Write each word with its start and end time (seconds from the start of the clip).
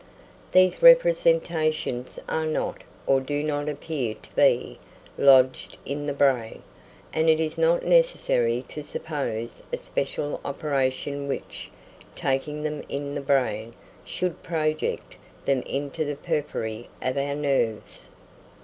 These 0.51 0.81
representations 0.81 2.17
are 2.27 2.47
not, 2.47 2.81
or 3.05 3.19
do 3.19 3.43
not 3.43 3.69
appear 3.69 4.15
to 4.15 4.35
be, 4.35 4.79
lodged 5.15 5.77
in 5.85 6.07
the 6.07 6.13
brain; 6.13 6.63
and 7.13 7.29
it 7.29 7.39
is 7.39 7.55
not 7.55 7.83
necessary 7.83 8.65
to 8.69 8.81
suppose 8.81 9.61
a 9.71 9.77
special 9.77 10.41
operation 10.43 11.27
which, 11.27 11.69
taking 12.15 12.63
them 12.63 12.81
in 12.89 13.13
the 13.13 13.21
brain, 13.21 13.75
should 14.03 14.41
project 14.41 15.17
them 15.45 15.61
to 15.91 16.03
the 16.03 16.15
periphery 16.15 16.89
of 16.99 17.15
our 17.15 17.35
nerves. 17.35 18.07